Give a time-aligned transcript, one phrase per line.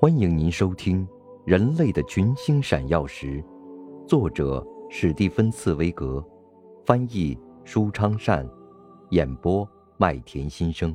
[0.00, 1.06] 欢迎您收听
[1.46, 3.42] 《人类的群星闪耀时》，
[4.06, 6.22] 作者史蒂芬·茨威格，
[6.84, 8.46] 翻译舒昌善，
[9.10, 10.94] 演播麦田心声。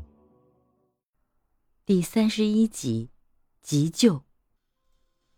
[1.85, 3.09] 第三十一集，
[3.61, 4.21] 急救。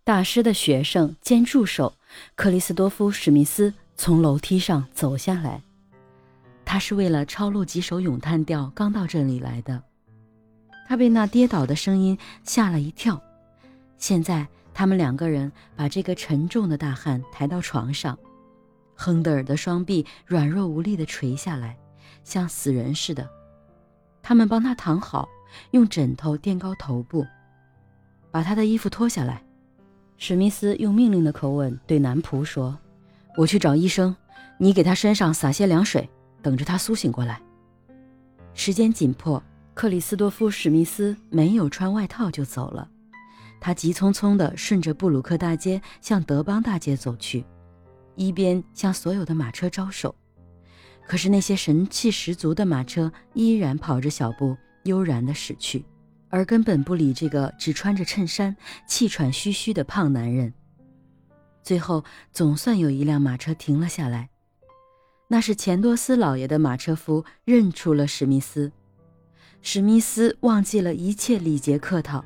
[0.04, 1.94] 大师的学生兼助手
[2.36, 5.62] 克里斯多夫·史密斯从楼梯上走下来，
[6.66, 9.84] 他是为了抄录几首咏叹调刚到这里来的。
[10.90, 13.22] 他被那跌倒的声音吓了一跳。
[14.02, 18.18] 现在，他们两个人把这个沉重的大汉抬到床上，
[18.96, 21.78] 亨德尔的双臂软弱无力地垂下来，
[22.24, 23.30] 像死人似的。
[24.24, 25.30] 他们帮他躺好，
[25.70, 27.24] 用枕头垫高头部，
[28.32, 29.44] 把他的衣服脱下来。
[30.18, 32.76] 史密斯用命令的口吻对男仆说
[33.38, 34.16] ：“我去找医生，
[34.58, 36.10] 你给他身上洒些凉水，
[36.42, 37.40] 等着他苏醒过来。”
[38.56, 39.42] 时间紧迫，
[39.76, 42.90] 克里斯多夫·史密斯没有穿外套就走了。
[43.62, 47.46] 他急匆匆地顺着布鲁克大街向德邦大街走去，
[48.16, 50.14] 一边向所有的马车招手。
[51.08, 55.86] 可是那些神气十足的马车依然跑着小步悠然地驶去，
[56.30, 58.56] 而根本不理这个只穿着衬衫、
[58.88, 60.52] 气喘吁吁的胖男人。
[61.62, 64.30] 最后，总算有一辆马车停了下来，
[65.28, 68.72] 那是钱多斯老爷的马车夫认出了史密斯。
[69.62, 72.26] 史密斯忘记了一切礼节客套。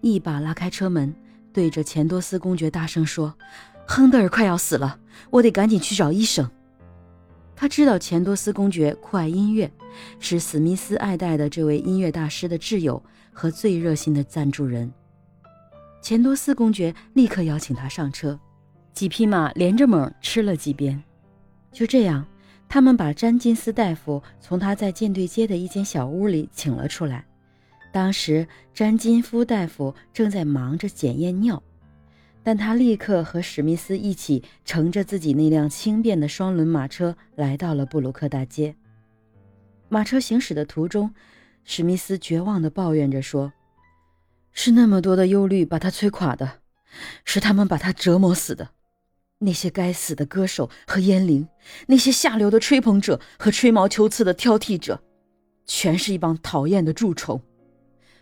[0.00, 1.14] 一把拉开车门，
[1.52, 3.34] 对着钱多斯公爵大声说
[3.86, 4.98] ：“亨德尔快要死了，
[5.30, 6.50] 我得赶紧去找医生。”
[7.56, 9.70] 他知道钱多斯公爵酷爱音乐，
[10.20, 13.02] 是史密斯爱戴的这位音乐大师的挚友
[13.32, 14.92] 和最热心的赞助人。
[16.02, 18.38] 钱多斯公爵立刻邀请他上车，
[18.92, 21.02] 几匹马连着猛吃了几鞭。
[21.72, 22.26] 就这样，
[22.68, 27.24] 他们把詹金斯大夫从他在舰队街的一间小屋里请了出来。
[27.96, 31.62] 当时，詹金夫大夫正在忙着检验尿，
[32.42, 38.76] 但他立刻和史密斯一起乘着自己那辆轻便的双轮马车来到了布鲁克大街。
[39.88, 41.14] 马车行驶的途中，
[41.64, 43.54] 史密斯绝望地抱怨着说
[44.52, 46.58] ：“是那么多的忧虑把他摧垮的，
[47.24, 48.68] 是他们把他折磨死的。
[49.38, 51.48] 那些该死的歌手和烟灵，
[51.86, 55.02] 那些下流的吹捧者和吹毛求疵的挑剔者，
[55.64, 57.40] 全是一帮讨厌的蛀虫。”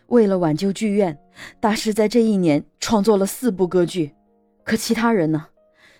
[0.07, 1.17] 为了挽救剧院，
[1.59, 4.13] 大师在这一年创作了四部歌剧。
[4.63, 5.47] 可其他人呢？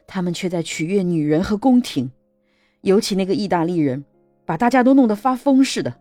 [0.08, 2.12] 他们却在取悦女人和宫廷，
[2.82, 4.06] 尤其那个意大利人，
[4.46, 5.94] 把大家都弄得发疯似的。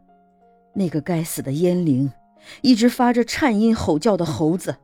[0.74, 2.12] 那个该死的阉灵，
[2.60, 4.76] 一直发着颤音吼叫的猴子。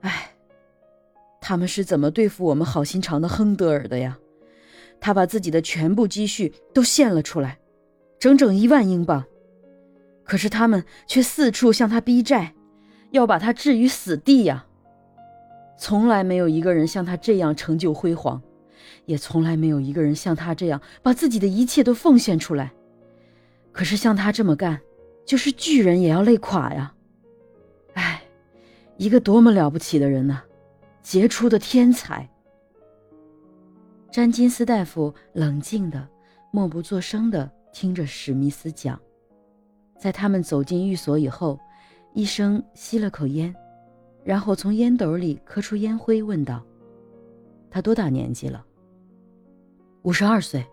[0.00, 0.32] 唉，
[1.40, 4.18] 他们是怎么对付我们好心肠的亨德尔的呀？
[5.00, 7.58] 他把自己的全部积蓄都献了出来，
[8.18, 9.24] 整整一万英镑。
[10.26, 12.52] 可是他们却四处向他逼债，
[13.12, 14.66] 要把他置于死地呀！
[15.78, 18.42] 从来没有一个人像他这样成就辉煌，
[19.04, 22.72] 也从来没有一个人像他这样把自己的一切都奉献出来。
[23.70, 24.80] 可是像他这么干，
[25.24, 26.92] 就是巨人也要累垮呀！
[27.94, 28.22] 哎，
[28.96, 30.42] 一个多么了不起的人呐，
[31.02, 32.28] 杰出的天才！
[34.10, 36.08] 詹金斯大夫冷静的、
[36.50, 38.98] 默不作声的听着史密斯讲。
[39.98, 41.58] 在他们走进寓所以后，
[42.12, 43.54] 医生吸了口烟，
[44.24, 46.62] 然后从烟斗里磕出烟灰，问道
[47.70, 48.64] ：“他多大年纪了
[50.02, 50.64] ？”“五十二岁。”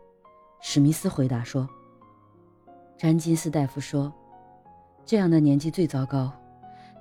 [0.61, 1.67] 史密斯回答说。
[2.97, 4.13] 詹金斯大夫说
[5.06, 6.31] ：“这样的年纪最糟糕，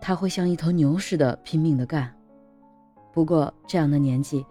[0.00, 2.12] 他会像一头牛似的拼命的干。
[3.12, 4.44] 不过这样的年纪，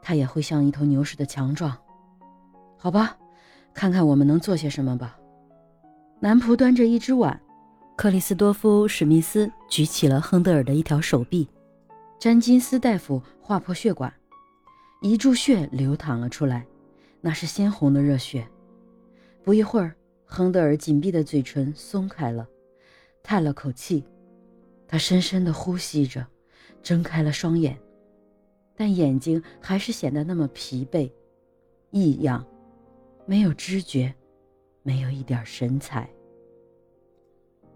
[0.00, 1.76] 他也会像一头牛似的强壮。
[2.76, 3.16] 好吧，
[3.72, 5.18] 看看我们能做些什么吧。”
[6.24, 7.38] 男仆端着一只碗，
[7.96, 11.46] 克里斯多夫·史密斯举起了亨德尔的一条手臂，
[12.18, 14.10] 詹金斯大夫划破血管，
[15.02, 16.66] 一柱血流淌了出来，
[17.20, 18.48] 那是鲜红的热血。
[19.42, 22.48] 不一会儿，亨德尔紧闭的嘴唇松开了，
[23.22, 24.02] 叹了口气，
[24.88, 26.26] 他深深地呼吸着，
[26.82, 27.78] 睁开了双眼，
[28.74, 31.12] 但眼睛还是显得那么疲惫、
[31.90, 32.42] 异样，
[33.26, 34.14] 没有知觉。
[34.84, 36.08] 没有一点神采。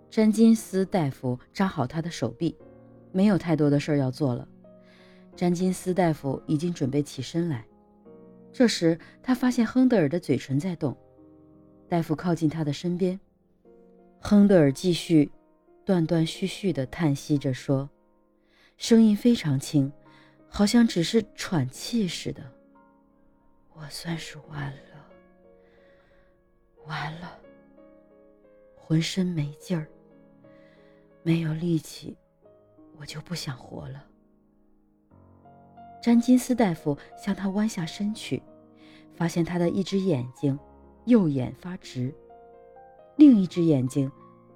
[0.08, 2.56] 詹金斯大夫扎好他的手臂，
[3.10, 4.46] 没有太多的事儿要做了。
[5.34, 7.66] 詹金斯大夫已经准备起身来。
[8.52, 10.96] 这时，他发现亨德尔的嘴唇在动。
[11.88, 13.18] 大夫靠近他的身边，
[14.20, 15.30] 亨德尔继续
[15.84, 17.88] 断断续续地叹息着说，
[18.76, 19.92] 声音非常轻，
[20.48, 22.42] 好像只是喘气似的。
[23.74, 25.06] 我算是完了。
[26.88, 27.38] 完了，
[28.74, 29.86] 浑身没劲儿，
[31.22, 32.16] 没有力气，
[32.98, 34.02] 我就不想活了。
[36.00, 38.42] 詹金斯大夫向他弯下身去，
[39.14, 40.58] 发现他的一只眼睛，
[41.04, 42.14] 右眼发直，
[43.16, 44.10] 另一只眼睛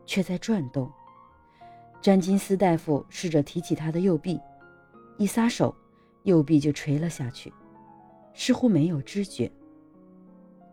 [0.07, 0.91] 却在转动。
[2.01, 4.41] 詹金斯大夫试着提起他的右臂，
[5.19, 5.75] 一撒手，
[6.23, 7.53] 右臂就垂了下去，
[8.33, 9.53] 似乎没有知觉。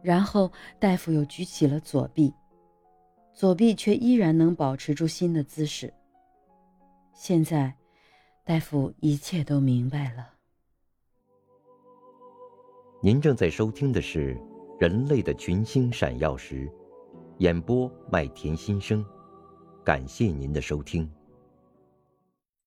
[0.01, 2.33] 然后大夫又举起了左臂，
[3.33, 5.93] 左臂却依然能保持住新的姿势。
[7.13, 7.73] 现在，
[8.45, 10.33] 大夫一切都明白了。
[13.01, 14.35] 您正在收听的是
[14.79, 16.65] 《人类的群星闪耀时》，
[17.37, 19.05] 演播麦田心声，
[19.83, 21.09] 感谢您的收听。